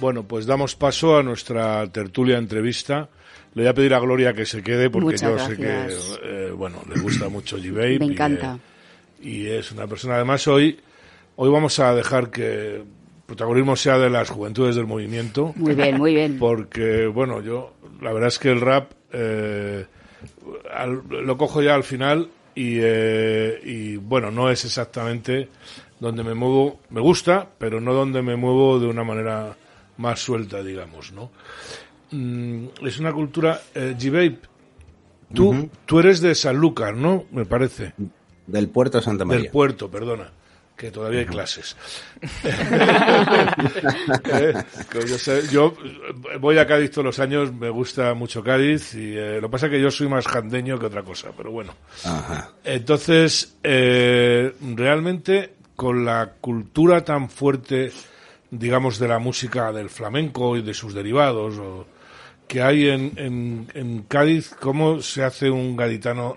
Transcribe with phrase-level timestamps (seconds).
[0.00, 3.08] Bueno, pues damos paso a nuestra tertulia entrevista.
[3.54, 5.88] Le voy a pedir a Gloria que se quede porque yo sé que,
[6.22, 7.98] eh, bueno, le gusta mucho G-Babe.
[7.98, 8.58] Me encanta.
[9.22, 10.78] Y, es una persona, además hoy,
[11.36, 12.84] hoy vamos a dejar que el
[13.24, 15.54] protagonismo sea de las juventudes del movimiento.
[15.56, 16.38] Muy bien, muy bien.
[16.38, 17.72] Porque, bueno, yo,
[18.02, 19.86] la verdad es que el rap eh,
[21.08, 25.48] lo cojo ya al final y, eh, y, bueno, no es exactamente
[25.98, 29.56] donde me muevo, me gusta, pero no donde me muevo de una manera
[29.98, 31.30] más suelta, digamos, ¿no?
[32.10, 33.96] Mm, es una cultura, eh,
[35.32, 37.24] tú, tú eres de Sanlúcar, ¿no?
[37.32, 37.92] Me parece.
[38.46, 39.42] Del puerto de Santa María.
[39.42, 40.30] Del puerto, perdona
[40.76, 41.76] que todavía hay clases.
[44.32, 44.62] Eh,
[45.50, 45.74] yo,
[46.40, 49.66] voy a Cádiz todos los años, me gusta mucho Cádiz y eh, lo que pasa
[49.66, 51.74] es que yo soy más jandeño que otra cosa, pero bueno.
[52.64, 57.92] Entonces, eh, realmente con la cultura tan fuerte,
[58.50, 61.86] digamos, de la música del flamenco y de sus derivados, o,
[62.48, 66.36] que hay en, en, Cádiz, ¿cómo se hace un gaditano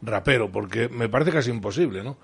[0.00, 0.50] rapero?
[0.50, 2.16] Porque me parece casi imposible, ¿no?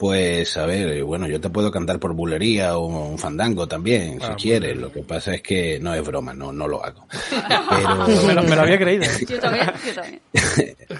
[0.00, 4.18] Pues a ver, eh, bueno, yo te puedo cantar por bulería o un fandango también,
[4.18, 4.74] si ah, quieres.
[4.78, 7.06] Lo que pasa es que no es broma, no, no lo hago.
[7.68, 8.42] Pero...
[8.42, 9.04] me, lo, había creído.
[9.28, 10.20] Yo también, yo también.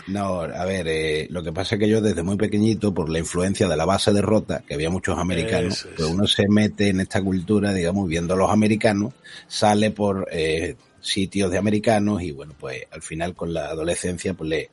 [0.09, 3.19] no, a ver, eh, lo que pasa es que yo desde muy pequeñito, por la
[3.19, 7.01] influencia de la base de rota, que había muchos americanos, pues uno se mete en
[7.01, 9.15] esta cultura, digamos, viendo a los americanos,
[9.49, 14.51] sale por eh, sitios de americanos y bueno, pues al final con la adolescencia pues
[14.51, 14.71] le,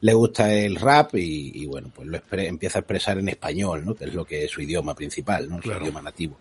[0.00, 3.94] le gusta el rap y, bueno, pues lo empieza a expresar en español, ¿no?
[3.94, 5.60] Que es lo que es su idioma principal, ¿no?
[5.62, 6.38] Su idioma nativo.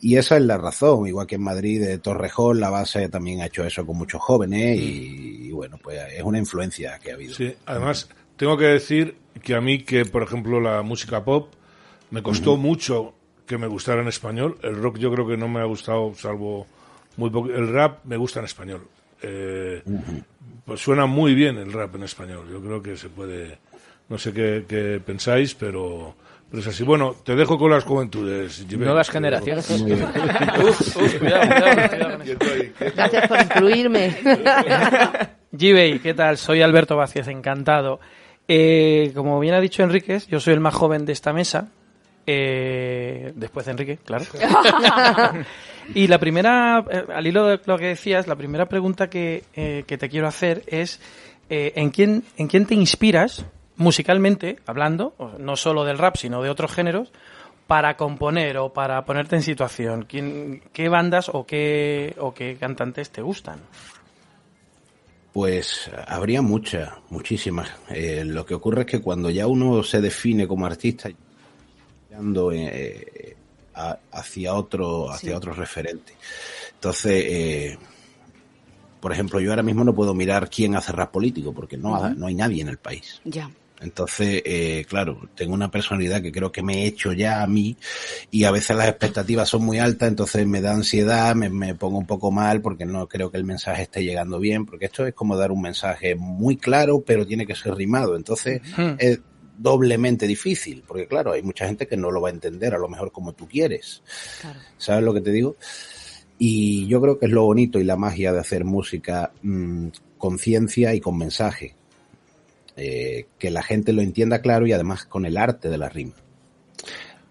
[0.00, 3.46] Y esa es la razón, igual que en Madrid, de Torrejón, la base también ha
[3.46, 7.34] hecho eso con muchos jóvenes y, bueno, pues es una influencia que ha habido.
[7.34, 11.52] Sí, además, tengo que decir que a mí que, por ejemplo, la música pop
[12.10, 13.14] me costó mucho
[13.46, 14.58] que me gustara en español.
[14.62, 16.66] El rock yo creo que no me ha gustado, salvo
[17.16, 17.48] muy poco.
[17.48, 18.86] El rap me gusta en español.
[19.22, 19.82] Eh,
[20.66, 22.46] pues suena muy bien el rap en español.
[22.50, 23.58] Yo creo que se puede,
[24.08, 26.16] no sé qué, pensáis, pero,
[26.50, 26.82] pero es así.
[26.82, 28.66] Bueno, te dejo con las juventudes.
[28.76, 29.68] Nuevas generaciones.
[32.94, 34.16] Gracias por incluirme.
[35.56, 36.36] Gibey, ¿qué tal?
[36.36, 38.00] Soy Alberto Vázquez, encantado.
[38.48, 41.68] Eh, como bien ha dicho Enríquez, yo soy el más joven de esta mesa.
[42.28, 44.24] Eh, después de Enrique, claro.
[45.94, 49.84] y la primera, eh, al hilo de lo que decías, la primera pregunta que, eh,
[49.86, 51.00] que te quiero hacer es
[51.48, 56.72] ¿en, quién, ¿en quién te inspiras musicalmente, hablando, no solo del rap, sino de otros
[56.72, 57.12] géneros,
[57.68, 60.06] para componer o para ponerte en situación?
[60.08, 63.60] ¿Quién, ¿Qué bandas o qué, o qué cantantes te gustan?
[65.32, 67.70] Pues habría muchas, muchísimas.
[68.24, 71.10] lo que ocurre es que cuando ya uno se define como artista,
[72.52, 73.36] eh,
[74.10, 76.14] hacia otro, hacia otro referente.
[76.74, 77.78] Entonces, eh,
[79.00, 82.26] por ejemplo, yo ahora mismo no puedo mirar quién hace rap político, porque no, no
[82.26, 83.20] hay nadie en el país.
[83.24, 83.50] Ya.
[83.80, 87.76] Entonces, eh, claro, tengo una personalidad que creo que me he hecho ya a mí
[88.30, 92.06] y a veces las expectativas son muy altas, entonces me da ansiedad, me, pongo un
[92.06, 95.36] poco mal porque no creo que el mensaje esté llegando bien, porque esto es como
[95.36, 98.16] dar un mensaje muy claro, pero tiene que ser rimado.
[98.16, 98.62] Entonces,
[99.58, 102.88] doblemente difícil, porque claro, hay mucha gente que no lo va a entender a lo
[102.88, 104.02] mejor como tú quieres.
[104.78, 105.56] ¿Sabes lo que te digo?
[106.38, 110.38] Y yo creo que es lo bonito y la magia de hacer música mm, con
[110.38, 111.74] ciencia y con mensaje.
[112.78, 116.12] Eh, que la gente lo entienda claro y además con el arte de la rima.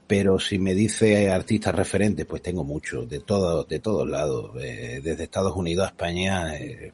[0.08, 5.02] Pero si me dice artistas referentes, pues tengo muchos, de todos, de todos lados, eh,
[5.04, 6.58] desde Estados Unidos a España.
[6.58, 6.92] Eh,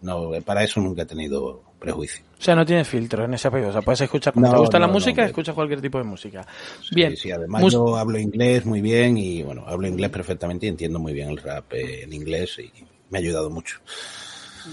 [0.00, 2.24] no, para eso nunca he tenido prejuicio.
[2.38, 3.68] O sea, no tiene filtro en ese apoyo.
[3.68, 6.46] O sea, puedes escuchar cuando te gusta la música, escuchas cualquier tipo de música.
[6.92, 7.16] Bien.
[7.16, 11.12] Sí, además yo hablo inglés muy bien y, bueno, hablo inglés perfectamente y entiendo muy
[11.12, 12.72] bien el rap eh, en inglés y
[13.10, 13.78] me ha ayudado mucho.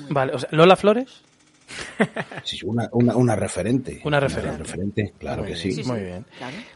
[0.10, 1.24] Vale, o sea, ¿Lola Flores?
[2.44, 4.02] Sí, una, una, una referente.
[4.04, 4.56] Una referente.
[4.56, 5.84] Una referente, claro que sí.
[5.86, 6.26] Muy bien.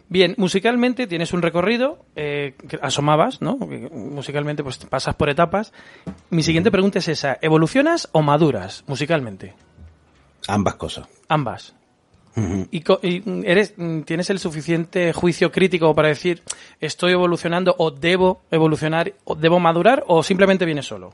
[0.09, 3.57] Bien, musicalmente tienes un recorrido, eh, que asomabas, ¿no?
[3.57, 5.73] Musicalmente pues pasas por etapas.
[6.29, 9.55] Mi siguiente pregunta es esa, ¿evolucionas o maduras musicalmente?
[10.47, 11.07] Ambas cosas.
[11.27, 11.73] Ambas.
[12.71, 12.83] y,
[13.45, 13.75] eres,
[14.05, 16.41] tienes el suficiente juicio crítico para decir
[16.79, 21.13] estoy evolucionando o debo evolucionar o debo madurar o simplemente viene solo.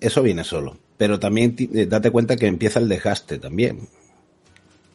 [0.00, 3.88] Eso viene solo, pero también eh, date cuenta que empieza el desgaste también.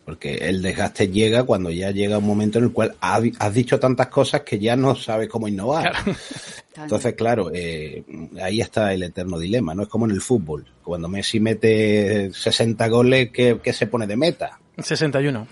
[0.06, 4.08] Porque el desgaste llega cuando ya llega un momento en el cual has, dicho tantas
[4.08, 5.94] cosas que ya no sabes cómo innovar.
[6.76, 8.04] Entonces, claro, eh,
[8.42, 9.84] ahí está el eterno dilema, ¿no?
[9.84, 10.66] Es como en el fútbol.
[10.84, 14.60] Cuando Messi mete 60 goles, ¿qué, se pone de meta?
[14.78, 15.48] 61.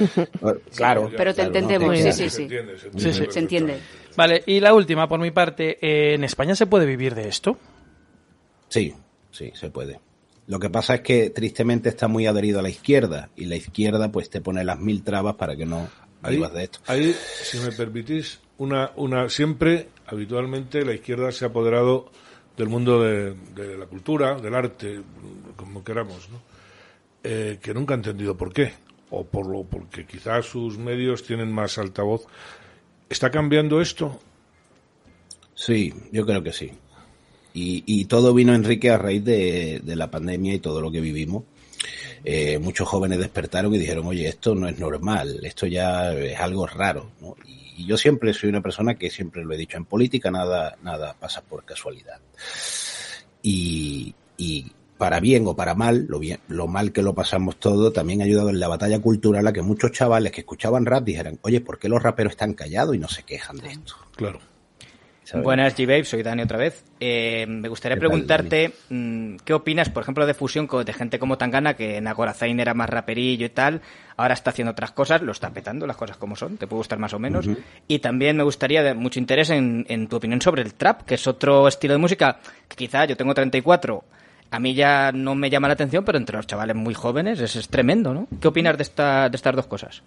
[0.74, 1.10] claro.
[1.14, 2.48] Pero te entendemos, sí, sí, sí.
[2.96, 3.78] Se Se entiende.
[4.16, 7.58] Vale, y la última, por mi parte, eh, ¿en España se puede vivir de esto?
[8.68, 8.94] Sí,
[9.30, 10.00] sí, se puede.
[10.52, 14.12] Lo que pasa es que tristemente está muy adherido a la izquierda y la izquierda
[14.12, 15.88] pues te pone las mil trabas para que no
[16.20, 16.78] Ahí, vivas de esto.
[16.88, 22.10] ahí, si me permitís, una, una, siempre, habitualmente, la izquierda se ha apoderado
[22.54, 25.00] del mundo de, de la cultura, del arte,
[25.56, 26.42] como queramos, ¿no?
[27.24, 28.74] Eh, que nunca ha entendido por qué,
[29.08, 32.26] o por lo, porque quizás sus medios tienen más altavoz.
[33.08, 34.20] ¿Está cambiando esto?
[35.54, 36.72] Sí, yo creo que sí.
[37.54, 41.00] Y, y todo vino, Enrique, a raíz de, de la pandemia y todo lo que
[41.00, 41.44] vivimos.
[42.24, 46.66] Eh, muchos jóvenes despertaron y dijeron, oye, esto no es normal, esto ya es algo
[46.66, 47.10] raro.
[47.20, 47.34] ¿no?
[47.46, 50.76] Y, y yo siempre soy una persona que siempre lo he dicho, en política nada,
[50.82, 52.20] nada pasa por casualidad.
[53.42, 57.92] Y, y para bien o para mal, lo, bien, lo mal que lo pasamos todo,
[57.92, 61.38] también ha ayudado en la batalla cultural a que muchos chavales que escuchaban rap dijeran,
[61.42, 63.94] oye, ¿por qué los raperos están callados y no se quejan de esto?
[64.14, 64.38] Claro.
[65.42, 66.84] Buenas, G-Babe, soy Dani otra vez.
[66.98, 70.92] Eh, me gustaría ¿Qué tal, preguntarte mm, qué opinas, por ejemplo, de fusión con- de
[70.92, 73.80] gente como Tangana, que en Zayn era más raperillo y tal,
[74.16, 76.98] ahora está haciendo otras cosas, lo está petando, las cosas como son, te puede gustar
[76.98, 77.46] más o menos.
[77.88, 81.14] Y también me gustaría de mucho interés en, en tu opinión sobre el trap, que
[81.14, 82.38] es otro estilo de música
[82.68, 84.04] que quizá yo tengo 34,
[84.50, 87.56] a mí ya no me llama la atención, pero entre los chavales muy jóvenes es,
[87.56, 88.26] es tremendo, ¿no?
[88.40, 90.02] ¿Qué opinas de, esta, de estas dos cosas?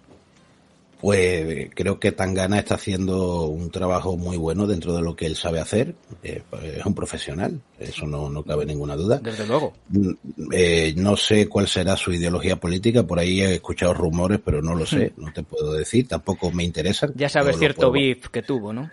[1.00, 5.26] Pues eh, creo que Tangana está haciendo un trabajo muy bueno dentro de lo que
[5.26, 5.94] él sabe hacer.
[6.22, 9.18] Eh, es un profesional, eso no, no cabe ninguna duda.
[9.18, 9.74] Desde luego.
[9.90, 10.10] Mm,
[10.52, 14.74] eh, no sé cuál será su ideología política, por ahí he escuchado rumores, pero no
[14.74, 17.08] lo sé, no te puedo decir, tampoco me interesa.
[17.14, 18.90] Ya sabes cierto beef que tuvo, ¿no?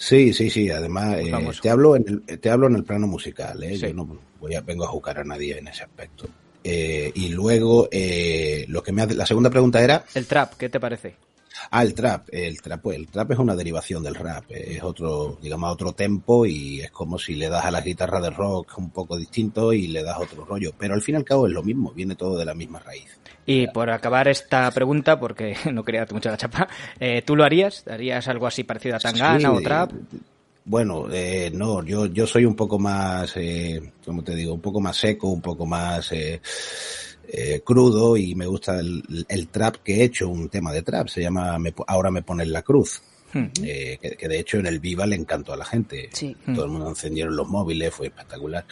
[0.00, 0.70] Sí, sí, sí.
[0.70, 1.60] Además, eh, Famoso.
[1.60, 3.62] te hablo en el, te hablo en el plano musical.
[3.62, 3.76] ¿eh?
[3.76, 3.88] Sí.
[3.88, 6.26] Yo no voy a, vengo a jugar a nadie en ese aspecto.
[6.62, 10.68] Eh, y luego, eh, lo que me hace, la segunda pregunta era, El trap, ¿qué
[10.68, 11.16] te parece?
[11.72, 12.28] ah, el trap.
[12.32, 14.44] El trap, pues, el trap es una derivación del rap.
[14.50, 18.20] eh, Es otro, digamos, otro tempo y es como si le das a la guitarra
[18.20, 20.72] de rock un poco distinto y le das otro rollo.
[20.78, 23.18] Pero al fin y al cabo es lo mismo, viene todo de la misma raíz.
[23.46, 26.68] Y por acabar esta pregunta, porque no quería darte mucho la chapa,
[26.98, 27.84] eh, ¿tú lo harías?
[27.88, 29.92] ¿Harías algo así parecido a Tangana Sí, o trap?
[30.64, 34.80] Bueno, eh, no, yo, yo soy un poco más, eh, como te digo, un poco
[34.80, 36.40] más seco, un poco más eh,
[37.28, 41.08] eh, crudo y me gusta el, el trap que he hecho, un tema de trap,
[41.08, 43.02] se llama me Ahora me ponen la cruz.
[43.32, 43.46] Hmm.
[43.62, 46.10] eh, que, que de hecho en el Viva le encantó a la gente.
[46.12, 46.36] Sí.
[46.52, 48.64] Todo el mundo encendieron los móviles, fue espectacular.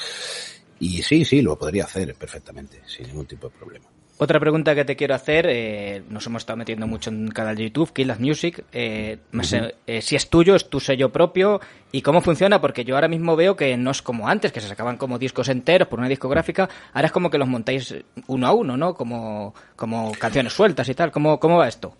[0.80, 3.86] Y sí, sí, lo podría hacer perfectamente, sin ningún tipo de problema.
[4.20, 7.54] Otra pregunta que te quiero hacer, eh, nos hemos estado metiendo mucho en el canal
[7.54, 9.18] de YouTube, Kill That Music, eh,
[9.86, 11.60] eh, si es tuyo, es tu sello propio,
[11.92, 14.66] y cómo funciona, porque yo ahora mismo veo que no es como antes, que se
[14.66, 17.94] sacaban como discos enteros por una discográfica, ahora es como que los montáis
[18.26, 18.94] uno a uno, ¿no?
[18.94, 21.94] Como, como canciones sueltas y tal, ¿cómo, cómo va esto?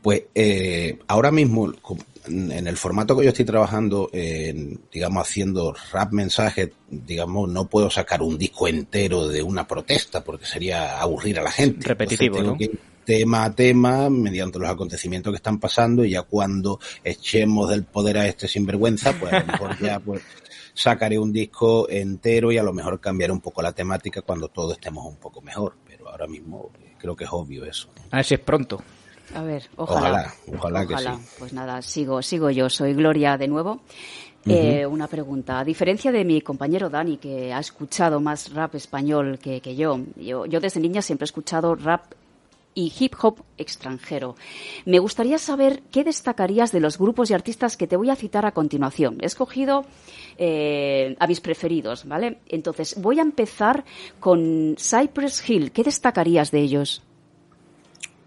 [0.00, 1.70] Pues eh, ahora mismo,
[2.26, 7.90] en el formato que yo estoy trabajando, en, digamos, haciendo rap mensaje, digamos, no puedo
[7.90, 11.86] sacar un disco entero de una protesta porque sería aburrir a la gente.
[11.86, 12.78] Repetitivo, Entonces, ¿no?
[13.04, 18.18] tema a tema, mediante los acontecimientos que están pasando, y ya cuando echemos del poder
[18.18, 20.22] a este sinvergüenza, pues a lo mejor ya pues
[20.74, 24.72] sacaré un disco entero y a lo mejor cambiaré un poco la temática cuando todos
[24.74, 25.74] estemos un poco mejor.
[25.86, 27.88] Pero ahora mismo eh, creo que es obvio eso.
[28.10, 28.82] A ver si es pronto.
[29.34, 30.08] A ver, ojalá.
[30.08, 31.36] Ojalá, ojalá que sí.
[31.38, 32.68] Pues nada, sigo, sigo yo.
[32.68, 33.80] Soy Gloria de nuevo.
[34.44, 35.60] Eh, una pregunta.
[35.60, 40.00] A diferencia de mi compañero Dani, que ha escuchado más rap español que, que yo,
[40.16, 42.12] yo, yo desde niña siempre he escuchado rap
[42.74, 44.34] y hip hop extranjero.
[44.84, 48.46] Me gustaría saber qué destacarías de los grupos y artistas que te voy a citar
[48.46, 49.18] a continuación.
[49.20, 49.84] He escogido
[50.38, 52.38] eh, a mis preferidos, ¿vale?
[52.48, 53.84] Entonces, voy a empezar
[54.20, 55.72] con Cypress Hill.
[55.72, 57.02] ¿Qué destacarías de ellos?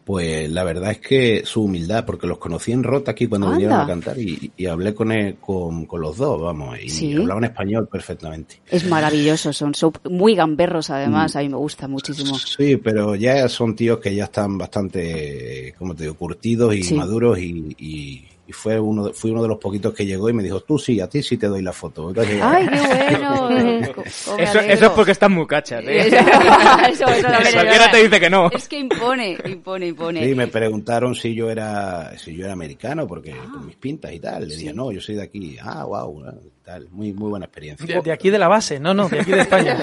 [0.05, 3.57] Pues la verdad es que su humildad, porque los conocí en Rota aquí cuando Anda.
[3.57, 7.13] vinieron a cantar y, y hablé con, él- con, con los dos, vamos, y Sí.
[7.15, 8.57] hablaban español perfectamente.
[8.69, 12.37] Es maravilloso, son, son muy gamberros además, a mí me gusta muchísimo.
[12.37, 16.93] Sí, pero ya son tíos que ya están bastante, como te digo, curtidos y Sí.
[16.93, 20.33] maduros y, y, y fue uno de, fui uno de los poquitos que llegó y
[20.33, 22.09] me dijo, tú sí, a ti sí te doy la foto.
[22.09, 23.85] Entonces, ¡Ay, qué bueno!
[24.05, 26.07] eh, Eso, es porque están muy cachas, ¿eh?
[26.07, 28.49] Eso- eso- Cualquiera te dice que no.
[28.51, 30.23] Es que impone, impone, impone.
[30.25, 33.47] Sí, me preguntaron si yo era si yo era americano porque Ah.
[33.51, 34.47] por mis pintas y tal.
[34.47, 35.57] Le dije, no, yo soy de aquí.
[35.61, 36.23] Ah, wow,
[36.63, 36.87] tal.
[36.91, 37.85] Muy muy buena experiencia.
[37.85, 39.77] De, de aquí de la base, no, no, de aquí de España.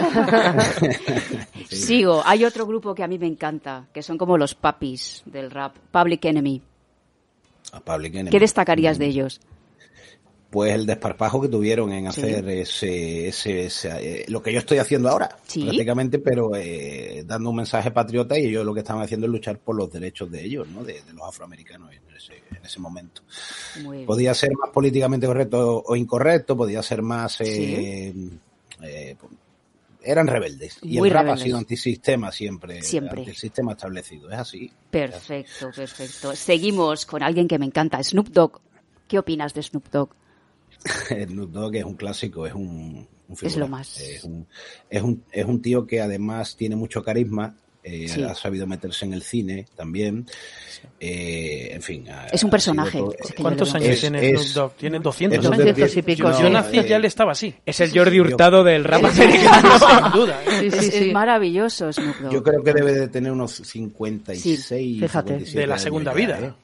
[1.70, 5.50] Sigo, hay otro grupo que a mí me encanta, que son como los papis del
[5.50, 6.62] rap, Public Enemy.
[7.72, 8.30] A Public Enemy.
[8.30, 9.40] ¿Qué destacarías de ellos?
[10.52, 15.08] pues el desparpajo que tuvieron en hacer ese, ese, eh, lo que yo estoy haciendo
[15.08, 19.32] ahora, prácticamente, pero eh, dando un mensaje patriota y ellos lo que estaban haciendo es
[19.32, 20.84] luchar por los derechos de ellos, ¿no?
[20.84, 23.22] de, los afroamericanos en ese, en ese momento.
[24.04, 27.40] podía ser más políticamente correcto o incorrecto, podía ser más...
[27.40, 28.12] Eh,
[28.82, 29.16] eh,
[30.04, 30.78] eran rebeldes.
[30.82, 32.82] Y el rap ha sido antisistema siempre.
[32.82, 33.22] Siempre.
[33.24, 34.30] El sistema establecido.
[34.30, 34.72] Es así.
[34.90, 36.34] Perfecto, perfecto.
[36.36, 38.60] Seguimos con alguien que me encanta, Snoop Dogg.
[39.08, 40.10] ¿Qué opinas de Snoop Dogg?
[41.28, 43.06] Snoop Dogg es un clásico, es un,
[43.40, 44.00] es lo más.
[44.00, 44.46] Es un,
[44.90, 49.12] es, un, es un tío que además tiene mucho carisma, eh, ha sabido meterse en
[49.12, 50.26] el cine también.
[51.00, 52.06] Eh, en fin.
[52.30, 53.02] es un personaje.
[53.36, 54.72] ¿Cuántos años tiene Snoop Dogg?
[54.76, 55.96] Tiene 200 años.
[55.96, 56.30] y pico.
[56.40, 57.54] Yo, nací ya él estaba así.
[57.66, 60.42] Es el Jordi Hurtado del rap americano, sin duda.
[60.46, 60.70] ¿eh?
[60.72, 62.32] es, maravilloso Snoop Dogg.
[62.32, 65.00] Yo creo que debe de tener unos 56.
[65.00, 65.38] fíjate.
[65.38, 66.54] De la segunda vida.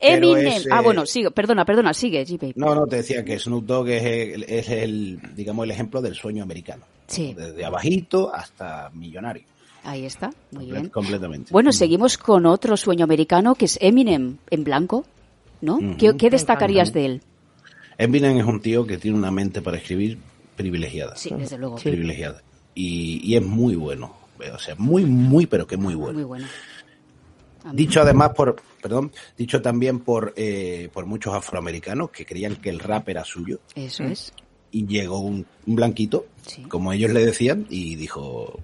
[0.00, 0.62] Eminem.
[0.70, 2.24] ah, bueno, sigue, perdona, perdona, sigue,
[2.56, 6.14] No, no, te decía que Snoop Dogg es el, es el, digamos, el ejemplo del
[6.14, 6.84] sueño americano.
[7.06, 7.34] Sí.
[7.34, 9.44] Desde abajito hasta millonario.
[9.84, 10.88] Ahí está, muy bien.
[10.88, 11.52] Completamente.
[11.52, 15.04] Bueno, seguimos con otro sueño americano que es Eminem en blanco,
[15.60, 15.78] ¿no?
[15.98, 17.22] ¿Qué, destacarías de él?
[17.98, 20.18] Eminem es un tío que tiene una mente para escribir
[20.56, 21.16] privilegiada.
[21.16, 21.76] Sí, desde luego.
[21.76, 22.42] Privilegiada.
[22.74, 24.16] Y, y, es muy bueno.
[24.52, 26.14] O sea, muy, muy, pero que muy bueno.
[26.14, 26.46] Muy bueno.
[27.72, 32.78] Dicho además por, perdón, dicho también por, eh, por muchos afroamericanos que creían que el
[32.78, 33.60] rap era suyo.
[33.74, 34.32] Eso es.
[34.70, 36.26] Y llegó un, blanquito,
[36.68, 38.58] como ellos le decían, y dijo,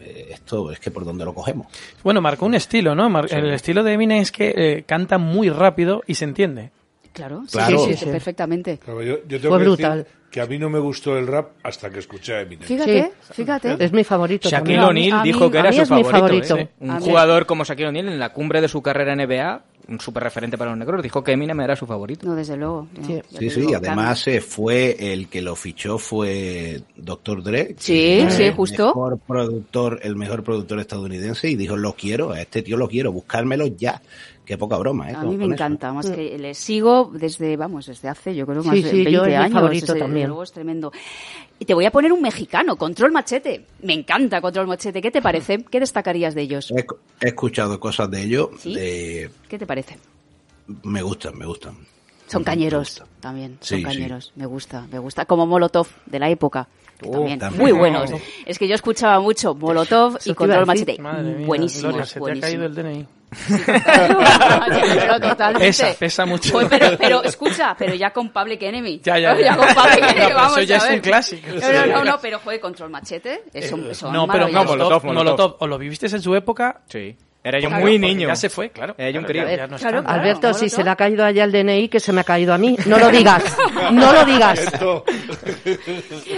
[0.00, 1.66] eh, esto es que por dónde lo cogemos.
[2.04, 3.20] Bueno, marcó un estilo, ¿no?
[3.24, 6.70] El estilo de Eminem es que eh, canta muy rápido y se entiende.
[7.16, 8.78] Claro, sí, sí, perfectamente.
[8.84, 10.06] Fue brutal.
[10.30, 12.68] que a mí no me gustó el rap hasta que escuché a Eminem.
[12.68, 13.76] Fíjate, fíjate.
[13.84, 14.48] Es mi favorito.
[14.50, 16.58] Shaquille O'Neal dijo que era su favorito.
[16.58, 16.68] ¿eh?
[16.80, 20.24] Un jugador como Shaquille O'Neal en la cumbre de su carrera en NBA, un súper
[20.24, 22.26] referente para los negros, dijo que Eminem era su favorito.
[22.26, 22.88] No, desde luego.
[23.38, 27.42] sí, sí, además eh, fue el que lo fichó fue Dr.
[27.42, 27.76] Dre.
[27.78, 28.88] Sí, sí, justo.
[28.88, 32.88] El mejor productor, el mejor productor estadounidense y dijo, lo quiero, a este tío lo
[32.88, 34.02] quiero, buscármelo ya
[34.46, 35.14] Qué poca broma, ¿eh?
[35.16, 36.14] A mí me encanta, más mm.
[36.14, 39.52] que le sigo desde, vamos, desde hace, yo creo, más de 20 yo años.
[39.52, 40.28] favorito también.
[40.28, 40.92] Luego es tremendo.
[41.58, 43.66] Y te voy a poner un mexicano, Control Machete.
[43.82, 45.02] Me encanta Control Machete.
[45.02, 45.64] ¿Qué te parece?
[45.64, 46.70] ¿Qué destacarías de ellos?
[46.70, 46.86] He,
[47.26, 48.50] escuchado cosas de ellos.
[48.62, 49.98] ¿Qué te parece?
[50.84, 51.76] Me gustan, me gustan.
[52.28, 54.32] Son cañeros también, son cañeros.
[54.36, 55.24] Me gusta, me gusta.
[55.24, 56.68] Como Molotov de la época.
[57.04, 58.10] Oh, también, muy buenos.
[58.46, 60.98] Es que yo escuchaba mucho Molotov y Control Machete.
[61.44, 62.04] Buenísimo.
[62.04, 63.15] se te ha caído el DNI.
[63.28, 65.66] Pero totalmente.
[65.66, 66.52] Pesa, pesa mucho.
[66.52, 69.00] Pues, pero, pero, escucha, pero ya con Public Enemy.
[69.02, 69.56] Ya, ya, ya.
[69.56, 71.48] con Public Enemy, vamos eso ya a es un clásico.
[71.60, 73.44] No, no, no, no, pero fue Control Machete.
[73.52, 75.56] Eso, eh, eso no, pero no, Molotov, Molotov.
[75.58, 76.82] ¿O lo viviste en su época?
[76.88, 77.16] Sí.
[77.46, 78.26] Era yo muy niño.
[78.26, 78.96] Ya se fue, claro.
[78.98, 79.44] Era yo un crío.
[80.04, 82.58] Alberto, si se le ha caído allá el DNI, que se me ha caído a
[82.58, 82.76] mí.
[82.86, 83.56] No lo digas.
[83.92, 84.60] No lo digas.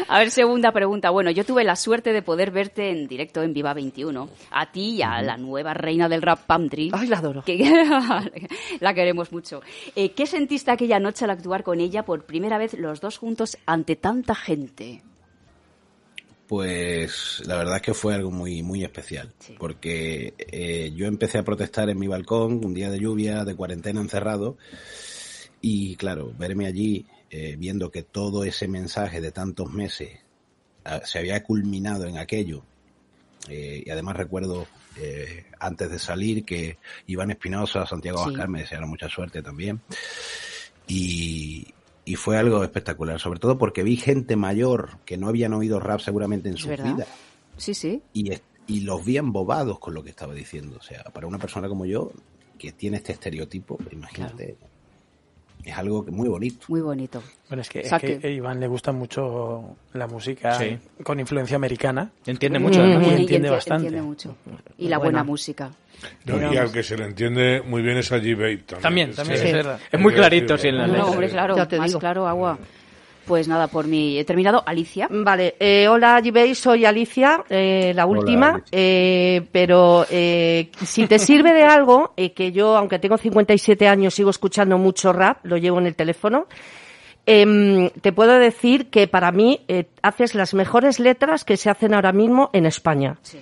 [0.08, 1.08] a ver, segunda pregunta.
[1.08, 4.28] Bueno, yo tuve la suerte de poder verte en directo en Viva 21.
[4.50, 6.90] A ti y a la nueva reina del rap, Pamtri.
[6.92, 7.42] Ay, la adoro.
[7.42, 7.58] Que,
[8.80, 9.62] la queremos mucho.
[9.96, 13.56] Eh, ¿Qué sentiste aquella noche al actuar con ella por primera vez los dos juntos
[13.64, 15.02] ante tanta gente?
[16.48, 21.42] Pues la verdad es que fue algo muy, muy especial, porque eh, yo empecé a
[21.42, 24.56] protestar en mi balcón un día de lluvia, de cuarentena encerrado,
[25.60, 30.20] y claro, verme allí eh, viendo que todo ese mensaje de tantos meses
[30.86, 32.64] ah, se había culminado en aquello,
[33.50, 34.66] eh, y además recuerdo
[35.60, 38.34] antes de salir que Iván Espinosa, Santiago sí.
[38.48, 39.80] me desearon mucha suerte también,
[40.88, 41.68] y,
[42.08, 46.00] y fue algo espectacular, sobre todo porque vi gente mayor que no habían oído rap
[46.00, 47.06] seguramente en su vida.
[47.58, 48.02] Sí, sí.
[48.14, 48.32] Y,
[48.66, 50.78] y los vi embobados con lo que estaba diciendo.
[50.80, 52.10] O sea, para una persona como yo,
[52.58, 54.56] que tiene este estereotipo, imagínate,
[55.68, 56.66] es algo muy bonito.
[56.68, 57.22] Muy bonito.
[57.48, 60.58] Bueno, es que, a Iván le gusta mucho la música
[61.02, 62.10] con influencia americana.
[62.26, 63.86] Entiende mucho, y entiende bastante.
[63.86, 64.36] Entiende mucho.
[64.78, 65.70] Y la buena música
[66.26, 69.14] y al que se le entiende muy bien es a G-Babe también.
[69.14, 69.80] También, es, verdad.
[69.90, 72.58] es muy clarito, sí, en la No, hombre, claro, más claro, agua.
[73.28, 74.62] Pues nada, por mí he terminado.
[74.64, 75.06] Alicia.
[75.10, 81.52] Vale, eh, hola G-Babe, soy Alicia, eh, la última, eh, pero eh, si te sirve
[81.52, 85.78] de algo, eh, que yo, aunque tengo 57 años, sigo escuchando mucho rap, lo llevo
[85.78, 86.46] en el teléfono,
[87.26, 89.60] em, te puedo decir que para mí
[90.00, 93.18] haces las mejores letras que se hacen ahora mismo en España.
[93.20, 93.38] Sí.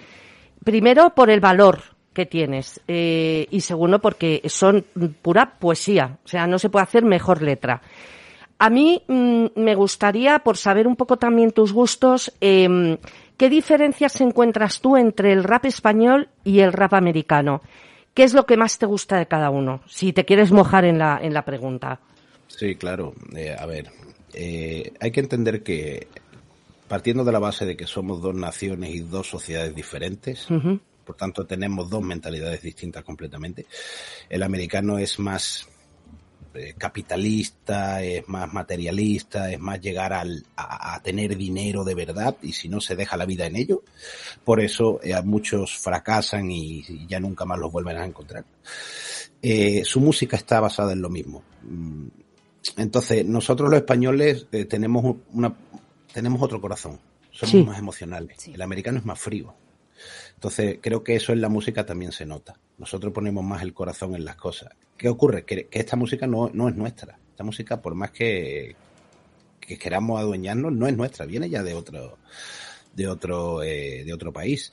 [0.64, 2.80] Primero por el valor, que tienes.
[2.88, 4.86] Eh, y segundo, porque son
[5.20, 6.18] pura poesía.
[6.24, 7.82] O sea, no se puede hacer mejor letra.
[8.58, 12.96] A mí mm, me gustaría, por saber un poco también tus gustos, em,
[13.36, 17.62] ¿qué diferencias encuentras tú entre el rap español y el rap americano?
[18.14, 19.82] ¿Qué es lo que más te gusta de cada uno?
[19.86, 22.00] Si te quieres mojar en la, en la pregunta.
[22.48, 23.14] Sí, claro.
[23.34, 23.90] Eh, a ver,
[24.32, 26.08] eh, hay que entender que
[26.88, 30.46] partiendo de la base de que somos dos naciones y dos sociedades diferentes,
[31.04, 33.66] por tanto tenemos dos mentalidades distintas completamente.
[34.30, 35.68] El americano es más
[36.76, 42.68] capitalista, es más materialista, es más llegar al, a, tener dinero de verdad y si
[42.68, 43.82] no se deja la vida en ello.
[44.44, 48.44] Por eso eh, muchos fracasan y, ya nunca más los vuelven a encontrar.
[49.42, 51.42] Eh, su música está basada en lo mismo.
[51.62, 52.08] Mm,
[52.76, 55.54] entonces, nosotros los españoles tenemos una,
[56.12, 56.98] tenemos otro corazón,
[57.30, 58.48] somos más emocionales.
[58.48, 59.54] El americano es más frío.
[60.36, 62.58] Entonces, creo que eso en la música también se nota.
[62.78, 64.70] Nosotros ponemos más el corazón en las cosas.
[64.96, 65.44] ¿Qué ocurre?
[65.44, 67.18] Que, esta música no, no, es nuestra.
[67.30, 68.76] Esta música, por más que,
[69.58, 71.24] que, queramos adueñarnos, no es nuestra.
[71.24, 72.18] Viene ya de otro,
[72.94, 74.70] de otro, eh, de otro país.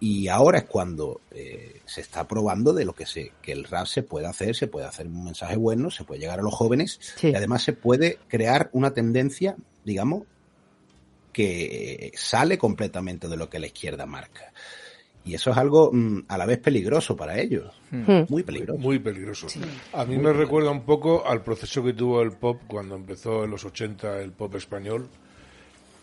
[0.00, 3.86] Y ahora es cuando eh, se está probando de lo que se, que el rap
[3.86, 6.98] se puede hacer, se puede hacer un mensaje bueno, se puede llegar a los jóvenes
[7.22, 10.24] y además se puede crear una tendencia, digamos,
[11.32, 14.52] que sale completamente de lo que la izquierda marca.
[15.24, 17.72] Y eso es algo mm, a la vez peligroso para ellos.
[17.90, 18.24] Hmm.
[18.28, 18.78] Muy peligroso.
[18.78, 19.46] Muy peligroso.
[19.94, 23.50] A mí me recuerda un poco al proceso que tuvo el pop cuando empezó en
[23.50, 25.08] los 80 el pop español,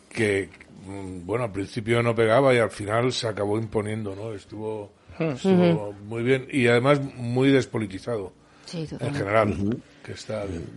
[0.09, 0.49] que,
[0.87, 4.33] mm, bueno, al principio no pegaba y al final se acabó imponiendo, ¿no?
[4.33, 6.07] Estuvo, hmm.
[6.07, 8.33] muy bien y además muy despolitizado.
[8.73, 9.55] en general.
[10.03, 10.67] Que está bien.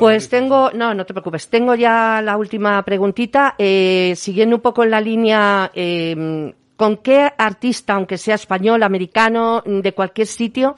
[0.00, 3.54] pues tengo, no, no te preocupes, tengo ya la última preguntita.
[3.58, 9.62] Eh, siguiendo un poco en la línea eh, ¿con qué artista, aunque sea español, americano,
[9.64, 10.74] de cualquier sitio,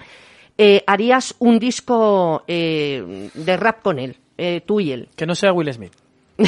[0.58, 5.08] eh, harías un disco eh, de rap con él, eh, tú y él?
[5.16, 5.94] Que no sea Will Smith.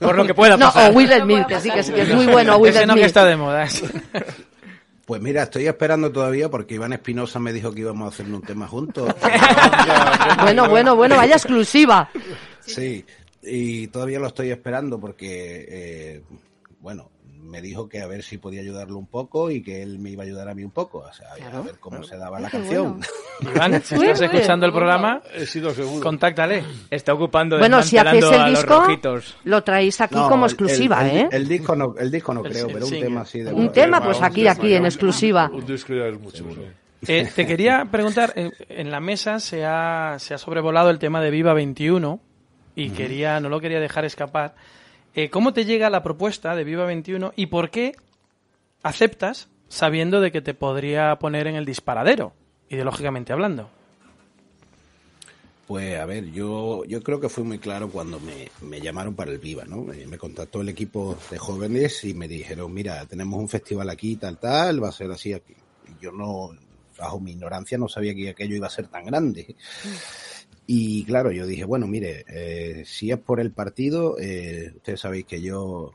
[0.00, 0.84] Por lo que pueda pasar.
[0.84, 2.56] No, o Will Smith, que sí, que, es muy bueno.
[2.56, 3.68] Will Ese no que está de moda.
[5.04, 8.40] Pues mira, estoy esperando todavía porque Iván Espinosa me dijo que íbamos a hacer un
[8.40, 9.14] tema juntos.
[10.40, 12.08] bueno, bueno, bueno, vaya exclusiva.
[12.64, 13.04] Sí,
[13.42, 16.22] y todavía lo estoy esperando porque,
[16.80, 17.10] bueno,
[17.44, 20.22] me dijo que a ver si podía ayudarlo un poco y que él me iba
[20.22, 23.00] a ayudar a mí un poco, o sea, a ver cómo se daba la canción.
[23.40, 26.02] Iván, si estás escuchando el programa, he sido seguro.
[26.02, 26.64] contáctale.
[26.90, 28.84] Está ocupando Bueno, si haces el disco,
[29.44, 31.28] lo traéis aquí como exclusiva, ¿eh?
[31.30, 33.52] El, disco no, el disco no creo, pero un tema así de...
[33.52, 35.50] Un tema, pues aquí, aquí, en exclusiva.
[35.52, 36.44] Un disco ya es mucho.
[37.06, 41.20] Eh, te quería preguntar, eh, en la mesa se ha, se ha sobrevolado el tema
[41.20, 42.20] de Viva 21
[42.76, 44.54] y quería, no lo quería dejar escapar.
[45.14, 47.94] Eh, ¿Cómo te llega la propuesta de Viva 21 y por qué
[48.82, 52.32] aceptas sabiendo de que te podría poner en el disparadero,
[52.68, 53.70] ideológicamente hablando?
[55.68, 59.38] Pues a ver, yo, yo creo que fue muy claro cuando me, llamaron para el
[59.38, 59.84] Viva, ¿no?
[59.84, 64.38] Me, contactó el equipo de jóvenes y me dijeron, mira, tenemos un festival aquí, tal,
[64.38, 65.54] tal, va a ser así aquí.
[65.88, 66.50] Y yo no,
[66.98, 69.54] bajo mi ignorancia, no sabía que aquello iba a ser tan grande.
[70.66, 75.26] Y claro, yo dije, bueno, mire, eh, si es por el partido, eh, ustedes sabéis
[75.26, 75.92] que yo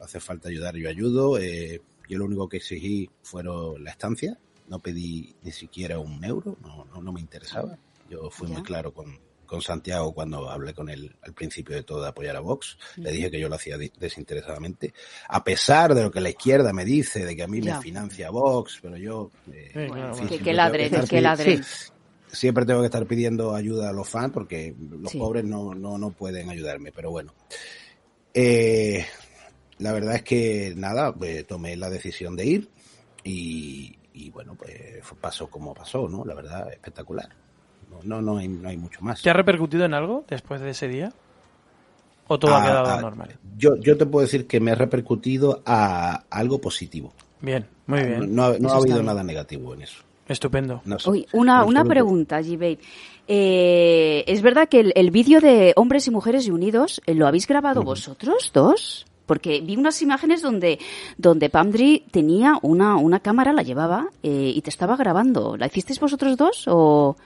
[0.00, 1.38] hace falta ayudar, yo ayudo.
[1.38, 4.36] Eh, yo lo único que exigí fueron la estancia,
[4.68, 7.78] no pedí ni siquiera un euro, no, no, no me interesaba.
[8.10, 12.02] Yo fui muy claro con, con Santiago cuando hablé con él al principio de todo
[12.02, 12.76] de apoyar a Vox.
[12.96, 14.92] Le dije que yo lo hacía desinteresadamente.
[15.28, 18.30] A pesar de lo que la izquierda me dice, de que a mí me financia
[18.30, 19.30] Vox, pero yo...
[19.52, 19.90] Eh,
[20.28, 21.62] que, que ladren, que ladren
[22.32, 26.10] siempre tengo que estar pidiendo ayuda a los fans porque los pobres no, no, no,
[26.10, 27.32] pueden ayudarme, pero bueno.
[28.34, 29.04] Eh,
[29.78, 32.68] la verdad es que nada, pues, tomé la decisión de ir
[33.22, 34.72] y, y bueno, pues
[35.20, 36.24] pasó como pasó, ¿no?
[36.24, 37.28] La verdad, espectacular.
[38.04, 39.22] No, no, hay, no hay mucho más.
[39.22, 41.12] ¿Te ha repercutido en algo después de ese día?
[42.26, 43.36] ¿O todo ha ah, quedado ah, normal?
[43.56, 47.12] Yo, yo te puedo decir que me ha repercutido a algo positivo.
[47.40, 48.34] Bien, muy bien.
[48.34, 50.02] No, ha habido nada negativo en eso.
[50.28, 50.82] Estupendo.
[51.32, 52.78] una, una pregunta, g
[53.28, 57.82] eh, ¿Es verdad que el, vídeo de Hombres y Mujeres Unidos eh, lo habéis grabado
[57.82, 59.06] vosotros dos?
[59.26, 60.78] Porque vi unas imágenes donde,
[61.16, 65.56] donde Pamdri tenía una, una cámara, la llevaba eh, y te estaba grabando.
[65.56, 67.16] ¿La hicisteis vosotros dos o...?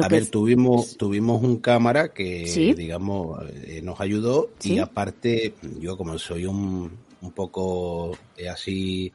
[0.00, 3.40] a ver, tuvimos, tuvimos un cámara que, digamos,
[3.82, 6.90] nos ayudó y aparte, yo como soy un,
[7.20, 8.16] un poco
[8.50, 9.12] así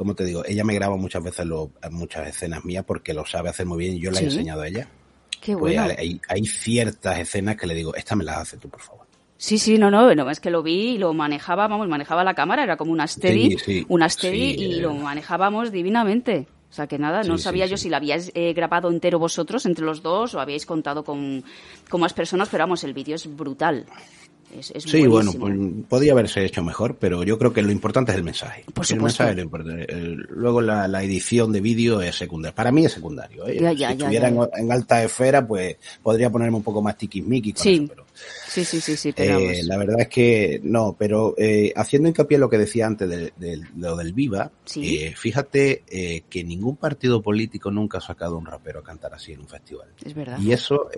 [0.00, 1.44] como te digo, ella me graba muchas veces
[1.90, 4.68] muchas escenas mías porque lo sabe hacer muy bien y yo la he enseñado a
[4.68, 4.88] ella.
[5.42, 5.94] Qué pues bueno.
[6.26, 9.06] hay, ciertas escenas que le digo, esta me la hace tú, por favor.
[9.36, 12.32] Sí, sí, no, no, no, es que lo vi y lo manejaba, vamos, manejaba la
[12.32, 16.46] cámara, era como una steady, una steady y lo manejábamos divinamente.
[16.70, 19.84] O sea que nada, no sabía yo si la habíais eh, grabado entero vosotros, entre
[19.84, 21.44] los dos, o habíais contado con,
[21.90, 23.84] con más personas, pero vamos, el vídeo es brutal.
[24.78, 25.54] Sí, bueno, pues,
[25.88, 28.64] podría haberse hecho mejor, pero yo creo que lo importante es el mensaje.
[28.72, 29.86] Por el mensaje importante.
[30.28, 32.54] luego la, edición de vídeo es secundaria.
[32.54, 33.46] Para mí es secundario.
[33.46, 33.58] ¿eh?
[33.76, 37.74] si estuviera en, alta esfera, pues podría ponerme un poco más tiquismiqui con sí.
[37.74, 38.04] eso, pero
[38.50, 42.40] Sí, sí, sí, sí eh, la verdad es que no, pero eh, haciendo hincapié en
[42.40, 47.70] lo que decía antes de, lo del Viva, eh, fíjate eh, que ningún partido político
[47.70, 49.86] nunca ha sacado a un rapero a cantar así en un festival.
[50.04, 50.36] Es verdad.
[50.40, 50.88] Y eso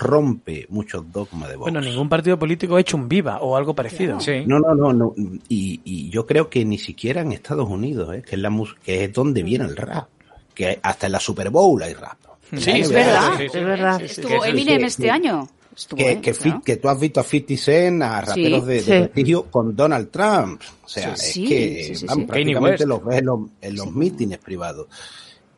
[0.00, 1.72] rompe muchos dogmas de Vox.
[1.72, 4.20] Bueno, ningún partido político ha hecho un Viva o algo parecido.
[4.20, 4.44] Sí.
[4.46, 5.14] No, no, no, no.
[5.48, 8.50] Y, y, yo creo que ni siquiera en Estados Unidos, que es la
[8.84, 10.08] que es donde viene el rap,
[10.54, 12.18] que hasta en la Super Bowl hay rap.
[12.54, 14.02] Sí, es verdad, es verdad.
[14.02, 15.48] Estuvo Eminem este año
[15.86, 16.20] que,
[16.64, 20.62] que, tú has visto a 50 Cent, a raperos de, prestigio con Donald Trump.
[20.84, 24.88] O sea, es que van, prácticamente los ves en los, en los mítines privados.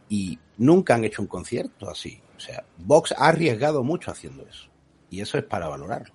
[0.09, 2.21] Y nunca han hecho un concierto así.
[2.37, 4.67] O sea, Vox ha arriesgado mucho haciendo eso.
[5.11, 6.15] Y eso es para valorarlo.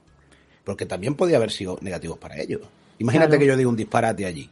[0.63, 2.61] Porque también podía haber sido negativos para ellos.
[2.99, 4.49] Imagínate que yo digo un disparate allí.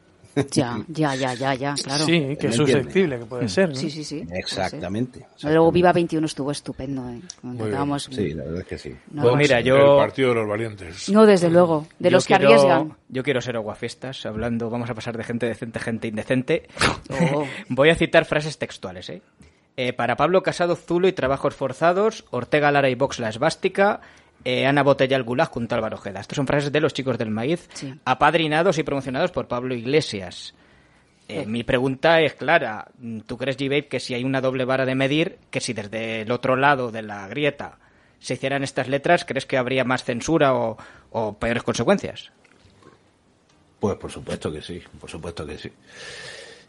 [0.52, 2.06] Ya, ya, ya, ya, ya, claro.
[2.06, 3.76] Sí, que es susceptible que puede ser.
[3.76, 4.26] Sí, sí, sí.
[4.32, 5.26] Exactamente.
[5.43, 7.08] Luego Viva 21 estuvo estupendo.
[7.10, 7.22] ¿eh?
[8.10, 8.96] Sí, la verdad es que sí.
[9.13, 9.76] pues mira, yo...
[9.76, 11.10] El partido de los valientes.
[11.10, 11.88] No, desde luego.
[12.00, 12.96] De los que arriesgan.
[13.10, 16.67] Yo quiero ser aguafiestas, hablando, vamos a pasar de gente decente a gente indecente.
[17.36, 17.46] Oh.
[17.69, 19.22] Voy a citar frases textuales, ¿eh?
[19.78, 19.93] ¿eh?
[19.93, 24.02] para Pablo Casado, Zulo y Trabajos Forzados, Ortega Lara y Vox La Esvástica,
[24.46, 26.19] eh, Ana Botella el Gulag junto a Álvaro Ojeda.
[26.19, 27.69] Estas son frases de los chicos del maíz,
[28.06, 30.54] apadrinados y promocionados por Pablo Iglesias.
[31.30, 32.88] Eh, mi pregunta es clara.
[33.26, 36.32] ¿Tú crees, G-Babe, que si hay una doble vara de medir, que si desde el
[36.32, 37.78] otro lado de la grieta
[38.19, 40.78] se hicieran estas letras, crees que habría más censura o,
[41.12, 42.32] o peores consecuencias?
[43.80, 45.72] Pues por supuesto que sí, por supuesto que sí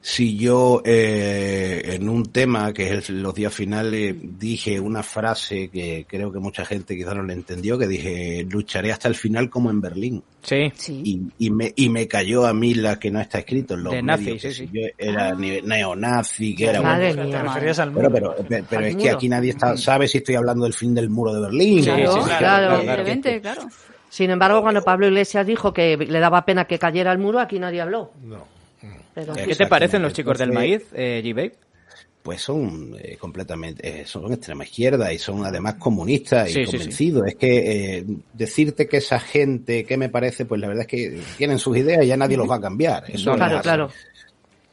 [0.07, 6.05] si yo eh, en un tema que es los días finales dije una frase que
[6.07, 9.71] creo que mucha gente quizá no le entendió, que dije lucharé hasta el final como
[9.71, 10.23] en Berlín.
[10.43, 10.71] Sí.
[10.89, 13.95] Y, y, me, y me cayó a mí la que no está escrito en los
[13.95, 15.35] de medios, nazi, sí, Yo era ah.
[15.35, 18.37] neonazi, que era Madre Pero, pero,
[18.69, 21.41] pero, es que aquí nadie está, sabe si estoy hablando del fin del muro de
[21.41, 21.83] Berlín.
[21.83, 23.63] Claro, claro, claro, claro.
[24.11, 27.59] Sin embargo, cuando Pablo Iglesias dijo que le daba pena que cayera el muro, aquí
[27.59, 28.13] nadie habló.
[28.23, 28.53] No.
[29.15, 31.53] ¿Qué te parecen los chicos del maíz, eh, G-Babe?
[32.23, 37.27] Pues son eh, completamente, eh, son extrema izquierda y son además comunistas y convencidos.
[37.27, 40.47] Es que eh, decirte que esa gente, ¿qué me parece?
[40.47, 43.05] Pues la verdad es que tienen sus ideas y ya nadie los va a cambiar.
[43.09, 43.91] Eso claro, claro.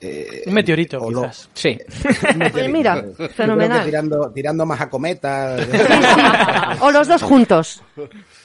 [0.03, 1.49] Eh, un meteorito, quizás.
[1.53, 1.77] Sí.
[2.69, 3.85] Mira, fenomenal.
[3.85, 5.67] Tirando, tirando más a cometas.
[6.81, 7.83] o los dos juntos.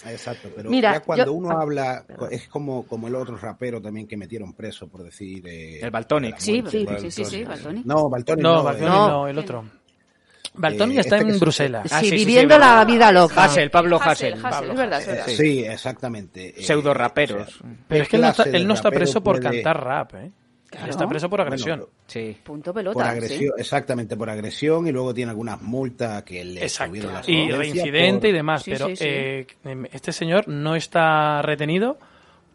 [0.06, 4.52] Exacto, pero ya cuando uno habla, es como, como el otro rapero también que metieron
[4.52, 5.46] preso, por decir...
[5.48, 6.36] Eh, el Baltonic.
[6.38, 7.86] Sí, sí, sí, sí, Baltonic.
[7.86, 8.72] No, Baltonic no.
[8.72, 9.64] No, no, el otro.
[10.52, 11.90] Baltonic está este en Bruselas.
[12.00, 13.44] Sí, viviendo la vida loca.
[13.44, 14.34] Hassel, Pablo Hassel.
[14.34, 15.26] es verdad, es verdad.
[15.26, 16.54] Sí, exactamente.
[16.58, 17.60] Pseudo raperos.
[17.88, 20.30] pero es que él no está, preso por cantar rap, ¿eh?
[20.88, 21.86] Está preso por agresión.
[22.06, 22.36] sí.
[22.42, 22.94] Punto pelota.
[22.94, 26.96] Por agresión, exactamente, por agresión y luego tiene algunas multas que le Exacto.
[27.26, 28.62] Y reincidente y demás.
[28.64, 29.46] pero eh,
[29.92, 31.98] este señor no está retenido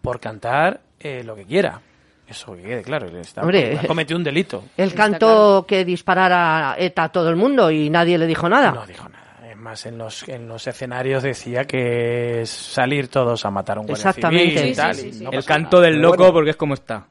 [0.01, 1.81] por cantar eh, lo que quiera.
[2.27, 3.07] Eso que quede claro.
[3.07, 3.41] Está,
[3.86, 4.63] cometió un delito.
[4.77, 8.71] Él cantó que disparara ETA a todo el mundo y nadie le dijo nada.
[8.71, 9.51] No dijo nada.
[9.51, 13.81] Es más, en los, en los escenarios decía que es salir todos a matar a
[13.81, 14.73] un guardia Exactamente.
[15.03, 17.07] Civil el canto del loco porque es como está.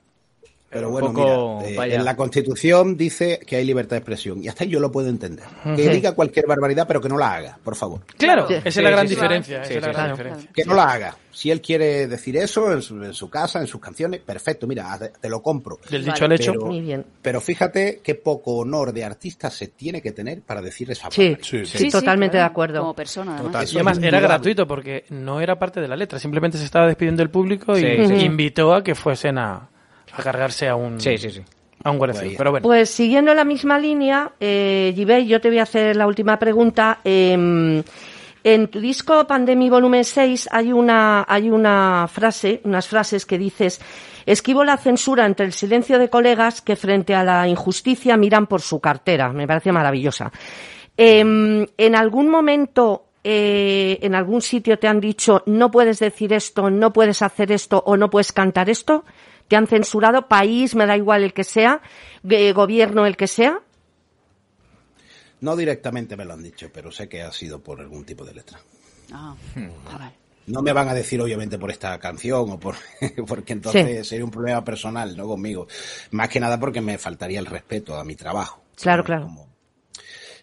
[0.70, 4.62] Pero bueno, mira, eh, en la Constitución dice que hay libertad de expresión y hasta
[4.62, 5.44] ahí yo lo puedo entender.
[5.74, 8.02] Que diga cualquier barbaridad, pero que no la haga, por favor.
[8.16, 9.62] Claro, esa es la gran diferencia.
[9.62, 11.16] Que no la haga.
[11.32, 15.42] Si él quiere decir eso en su, casa, en sus canciones, perfecto, mira, te lo
[15.42, 15.78] compro.
[15.88, 16.52] Del dicho al hecho.
[16.52, 17.04] Pero, Muy bien.
[17.20, 21.36] pero fíjate qué poco honor de artista se tiene que tener para decir esa sí,
[21.40, 22.80] sí, sí, totalmente de acuerdo.
[22.80, 23.72] Como persona, además.
[23.72, 27.22] Y además era gratuito porque no era parte de la letra, simplemente se estaba despidiendo
[27.22, 27.84] del público y
[28.24, 29.68] invitó a que fuesen a
[30.12, 31.42] a cargarse a un, sí, sí, sí.
[31.82, 32.62] A un guardia Pero bueno.
[32.62, 34.92] Pues siguiendo la misma línea, eh,
[35.26, 36.98] yo te voy a hacer la última pregunta.
[37.04, 37.82] Em,
[38.44, 43.80] en tu disco Pandemia Volumen 6 hay una, hay una frase, unas frases que dices,
[44.26, 48.60] esquivo la censura entre el silencio de colegas que frente a la injusticia miran por
[48.60, 49.32] su cartera.
[49.32, 50.30] Me parece maravillosa.
[50.96, 56.70] Em, en algún momento eh, en algún sitio te han dicho no puedes decir esto,
[56.70, 59.04] no puedes hacer esto o no puedes cantar esto?
[59.50, 60.28] ¿Te han censurado?
[60.28, 60.76] ¿País?
[60.76, 61.82] Me da igual el que sea.
[62.22, 63.60] ¿Gobierno el que sea?
[65.40, 68.32] No directamente me lo han dicho, pero sé que ha sido por algún tipo de
[68.32, 68.60] letra.
[69.12, 69.34] Ah,
[70.46, 72.76] no me van a decir obviamente por esta canción o por
[73.26, 75.66] porque entonces sería un problema personal, no conmigo.
[76.12, 78.62] Más que nada porque me faltaría el respeto a mi trabajo.
[78.80, 79.48] Claro, claro.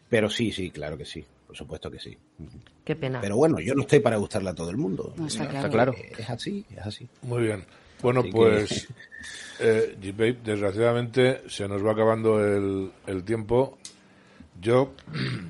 [0.09, 1.25] Pero sí, sí, claro que sí.
[1.45, 2.17] por supuesto que sí.
[2.83, 3.21] Qué pena.
[3.21, 5.13] Pero bueno, yo no estoy para gustarle a todo el mundo.
[5.15, 5.95] No, está Está claro.
[5.95, 7.07] Es así, es así.
[7.21, 7.65] Muy bien.
[8.01, 8.87] Bueno, Así pues,
[9.59, 13.77] eh, G-Babe, desgraciadamente se nos va acabando el, el tiempo.
[14.59, 14.93] Yo,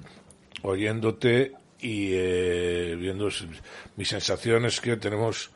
[0.64, 3.30] oyéndote y eh, viendo
[3.96, 5.52] mi sensación es que tenemos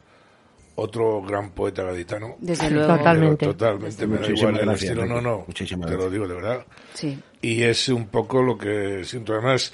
[0.75, 2.36] otro gran poeta gaditano.
[2.39, 2.97] Desde luego.
[2.97, 3.38] Totalmente.
[3.45, 5.06] Pero Totalmente, me da Muchísimas igual el gracias, estilo.
[5.06, 6.65] No, no, Muchísimas te lo digo de verdad.
[6.93, 7.19] Sí.
[7.41, 9.34] Y es un poco lo que siento.
[9.34, 9.73] Además,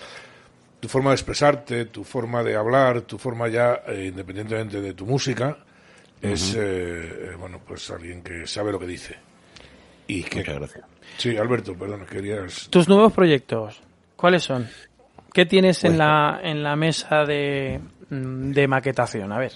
[0.80, 5.06] tu forma de expresarte, tu forma de hablar, tu forma ya, eh, independientemente de tu
[5.06, 5.58] música,
[6.22, 9.16] es, eh, eh, bueno, pues alguien que sabe lo que dice.
[10.08, 10.86] Y que, Muchas gracias.
[11.18, 12.68] Sí, Alberto, perdón, querías...
[12.70, 13.82] Tus nuevos proyectos,
[14.16, 14.68] ¿cuáles son?
[15.34, 19.32] ¿Qué tienes en Pues- la, en la mesa de, mm, de maquetación?
[19.32, 19.54] A ver.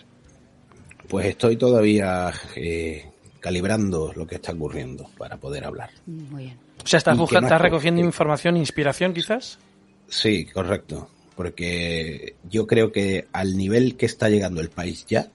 [1.07, 3.05] Pues estoy todavía eh,
[3.39, 5.89] calibrando lo que está ocurriendo para poder hablar.
[6.05, 6.57] Muy bien.
[6.83, 9.59] O sea, ¿estás, buscando, recogiendo que- información, inspiración quizás?
[10.07, 11.09] Sí, correcto.
[11.35, 15.27] Porque yo creo que al nivel que está llegando el país ya,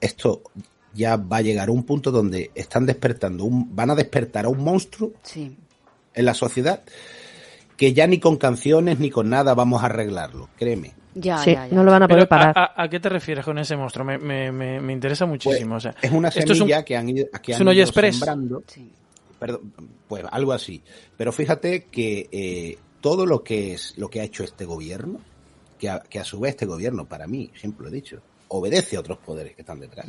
[0.00, 0.42] esto
[0.94, 4.48] ya va a llegar a un punto donde están despertando, un, van a despertar a
[4.48, 5.56] un monstruo Sí.
[6.14, 6.82] en la sociedad
[7.76, 10.94] que ya ni con canciones ni con nada vamos a arreglarlo, créeme.
[11.14, 11.74] Ya, sí, ya, ya.
[11.74, 12.52] no lo van a poder parar.
[12.56, 14.04] ¿a, a, a qué te refieres con ese monstruo?
[14.04, 15.76] Me, me, me, me interesa muchísimo.
[15.76, 17.68] o sea, Pues, es una esto es un- semilla que han ido, que es han
[17.68, 18.16] ido Express.
[18.16, 18.62] sembrando.
[18.66, 18.90] Sí.
[19.38, 19.72] Perdón,
[20.08, 20.82] pues algo así.
[21.16, 25.20] Pero fíjate que eh, todo lo que es lo que ha hecho este gobierno,
[25.78, 28.96] que a, que a su vez este gobierno, para mí, siempre lo he dicho, obedece
[28.96, 30.06] a otros poderes que están detrás.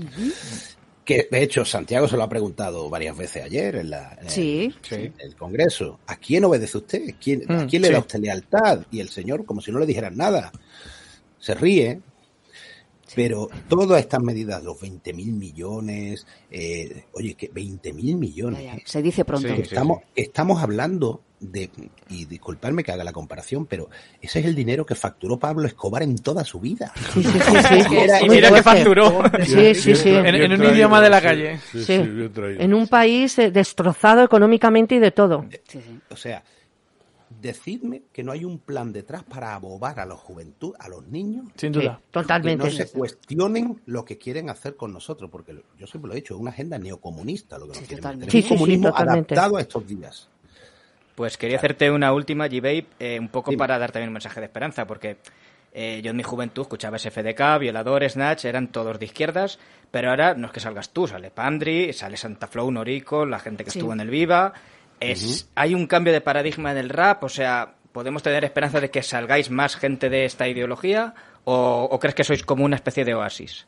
[1.05, 4.73] Que de hecho Santiago se lo ha preguntado varias veces ayer en, la, en Sí.
[4.91, 5.99] el, el Congreso.
[6.07, 7.15] ¿A quién obedece usted?
[7.19, 7.93] ¿Quién, ¿A Mm, quién le sí.
[7.93, 8.85] da usted lealtad?
[8.91, 10.51] Y el señor, como si no le dijeran nada,
[11.39, 12.01] se ríe.
[13.15, 18.73] Pero todas estas medidas, los 20 mil millones, eh, oye, que 20 mil millones, Ya,
[18.73, 18.77] ya.
[18.77, 18.83] ¿eh?
[18.85, 19.47] Se dice pronto.
[19.47, 19.61] Sí.
[19.63, 21.69] estamos, estamos hablando de,
[22.09, 23.89] y disculparme que haga la comparación, pero
[24.21, 26.91] ese es el dinero que facturó Pablo Escobar en toda su vida.
[27.13, 27.95] Sí, sí, sí, sí.
[27.97, 29.23] Era- Y Muy mira que facturó.
[29.45, 30.09] Sí, sí, sí.
[30.09, 31.59] En- en un idioma de la calle.
[31.71, 31.97] Sí, Sí.
[31.97, 32.59] sí, bien traído.
[32.61, 35.45] En un país eh, destrozado económicamente y de todo.
[35.67, 35.79] Sí.
[36.09, 36.43] O sea,
[37.41, 41.45] decidme que no hay un plan detrás para abobar a la juventud, a los niños,
[41.55, 41.97] Sin duda.
[42.03, 42.65] que totalmente.
[42.65, 46.33] no se cuestionen lo que quieren hacer con nosotros, porque yo siempre lo he dicho,
[46.33, 48.43] es una agenda neocomunista lo que Sí, nos quieren meter.
[48.43, 49.33] Un comunismo totalmente.
[49.35, 50.27] adaptado a estos días.
[51.19, 53.59] Pues quería hacerte una última, G-Babe, eh, un poco Dime.
[53.59, 55.17] para dar también un mensaje de esperanza, porque
[55.73, 59.59] eh, yo en mi juventud escuchaba SFDK, Violador, Snatch, eran todos de izquierdas,
[59.91, 63.65] pero ahora no es que salgas tú, sale Pandri, sale Santa Flow, Norico, la gente
[63.65, 63.79] que Sí.
[63.79, 64.53] estuvo en el Viva.
[65.01, 68.89] Es, Hay un cambio de paradigma en el rap, o sea, ¿podemos tener esperanza de
[68.89, 71.13] que salgáis más gente de esta ideología?
[71.43, 73.67] ¿O, o crees que sois como una especie de oasis?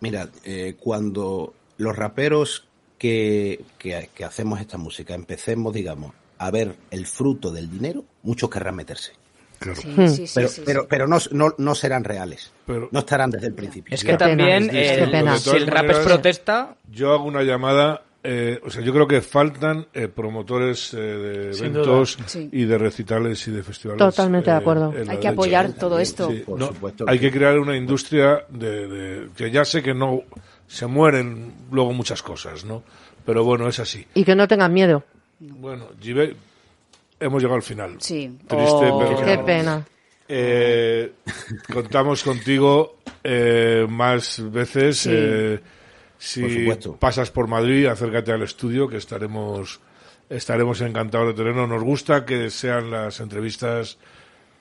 [0.00, 2.67] Mira, eh, cuando los raperos
[2.98, 8.50] que, que, que hacemos esta música empecemos, digamos, a ver el fruto del dinero, muchos
[8.50, 9.12] querrán meterse.
[9.58, 9.80] Claro.
[9.80, 10.06] Sí, Hmm.
[10.08, 10.86] sí, sí, pero sí, pero, sí.
[10.88, 12.52] pero no, no, no serán reales.
[12.66, 13.92] Pero- no estarán desde el principio.
[13.94, 15.04] Es que también, eh,
[15.38, 19.20] si el rap es protesta, Yo hago una llamada, eh, o sea, yo creo que
[19.20, 22.18] faltan eh, promotores eh, de Sin eventos
[22.52, 23.98] y de recitales y de festivales.
[23.98, 24.90] Totalmente de acuerdo.
[24.92, 25.28] en la Hay que derecha.
[25.30, 26.30] apoyar todo esto.
[26.30, 29.82] Sí, Por no, supuesto hay que- que crear una industria de, de- que ya sé
[29.82, 30.22] que no
[30.68, 32.84] se mueren luego muchas cosas, ¿no?
[33.26, 34.06] Pero bueno, es así.
[34.14, 35.02] Y que no tengan miedo.
[35.40, 36.36] Bueno, Gibe,
[37.18, 37.96] hemos llegado al final.
[37.98, 38.38] Sí.
[38.46, 38.98] Triste, Oh.
[39.00, 39.44] pero Qué no.
[39.44, 39.86] pena.
[40.28, 41.12] Eh,
[41.72, 44.98] contamos contigo eh, más veces.
[44.98, 45.10] Sí.
[45.12, 45.66] eh, Por
[46.18, 46.96] si supuesto.
[46.96, 49.80] pasas por Madrid, acércate al estudio, que estaremos
[50.28, 51.68] estaremos encantados de tenernos.
[51.68, 53.96] Nos gusta que sean las entrevistas,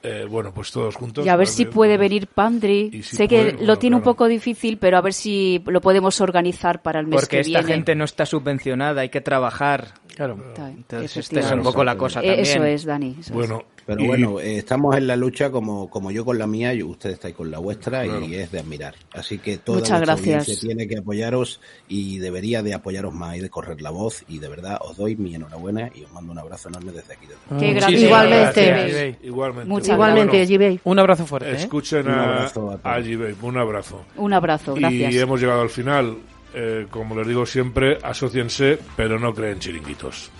[0.03, 1.25] eh, bueno, pues todos juntos.
[1.25, 2.91] Y a ver si puede venir Pandri.
[2.91, 5.81] Si sé puede, que bueno, lo tiene un poco difícil, pero a ver si lo
[5.81, 7.73] podemos organizar para el mes porque que esta viene.
[7.73, 9.93] gente no está subvencionada, hay que trabajar.
[10.17, 10.35] Claro.
[10.49, 12.43] Está- Entonces, es un poco la cosa Eh, también.
[12.43, 13.11] Eso es, Dani.
[13.19, 13.31] eso es.
[13.31, 16.73] Bueno, Pero y- bueno, eh, estamos en la lucha como, como yo con la mía
[16.73, 18.25] y ustedes estáis con la vuestra Claro.
[18.25, 18.95] y es de admirar.
[19.13, 20.39] Así que toda Muchas gracias.
[20.47, 24.39] audiencia tiene que apoyaros y debería de apoyaros más y de correr la voz y
[24.39, 27.27] de verdad os doy mi enhorabuena y os mando un abrazo enorme desde aquí.
[27.27, 28.01] desde- Qué gracias.
[28.01, 28.65] Igualmente.
[28.65, 29.69] gracias, igualmente.
[29.69, 30.79] Muchas Igualmente, Bueno.
[30.83, 31.51] Un abrazo fuerte.
[31.51, 31.55] ¿eh?
[31.57, 32.99] escuchen Un a, abrazo a a
[33.43, 34.05] un abrazo.
[34.15, 35.13] Un abrazo, gracias.
[35.13, 36.17] Y hemos llegado al final.
[36.59, 40.31] Eh, como les digo siempre, asóciense, pero no creen chiringuitos.